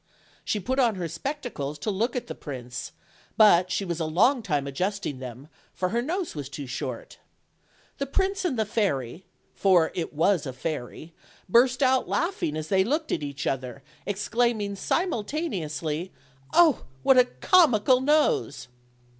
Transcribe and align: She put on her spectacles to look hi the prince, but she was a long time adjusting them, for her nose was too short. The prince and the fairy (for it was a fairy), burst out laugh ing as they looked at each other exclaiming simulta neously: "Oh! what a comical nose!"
She 0.43 0.59
put 0.59 0.79
on 0.79 0.95
her 0.95 1.07
spectacles 1.07 1.77
to 1.77 1.91
look 1.91 2.15
hi 2.15 2.21
the 2.21 2.33
prince, 2.33 2.91
but 3.37 3.69
she 3.69 3.85
was 3.85 3.99
a 3.99 4.05
long 4.05 4.41
time 4.41 4.65
adjusting 4.65 5.19
them, 5.19 5.47
for 5.75 5.89
her 5.89 6.01
nose 6.01 6.33
was 6.33 6.49
too 6.49 6.65
short. 6.65 7.19
The 7.99 8.07
prince 8.07 8.43
and 8.43 8.57
the 8.57 8.65
fairy 8.65 9.25
(for 9.53 9.91
it 9.93 10.11
was 10.11 10.47
a 10.47 10.53
fairy), 10.53 11.13
burst 11.47 11.83
out 11.83 12.09
laugh 12.09 12.41
ing 12.41 12.57
as 12.57 12.69
they 12.69 12.83
looked 12.83 13.11
at 13.11 13.21
each 13.21 13.45
other 13.45 13.83
exclaiming 14.07 14.73
simulta 14.73 15.47
neously: 15.47 16.09
"Oh! 16.51 16.85
what 17.03 17.19
a 17.19 17.25
comical 17.25 18.01
nose!" 18.01 18.69